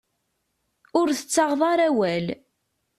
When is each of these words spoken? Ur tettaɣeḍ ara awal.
Ur 0.99 1.07
tettaɣeḍ 1.11 1.61
ara 1.71 1.83
awal. 1.89 2.25